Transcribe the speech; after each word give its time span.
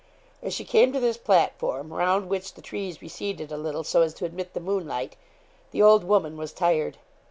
As 0.41 0.55
she 0.55 0.63
came 0.65 0.91
to 0.93 0.99
this 0.99 1.15
platform, 1.17 1.93
round 1.93 2.27
which 2.27 2.55
the 2.55 2.61
trees 2.63 3.03
receded 3.03 3.51
a 3.51 3.55
little 3.55 3.83
so 3.83 4.01
as 4.01 4.15
to 4.15 4.25
admit 4.25 4.55
the 4.55 4.59
moonlight, 4.59 5.15
the 5.69 5.83
old 5.83 6.03
woman 6.03 6.37
was 6.37 6.51
tired. 6.51 6.97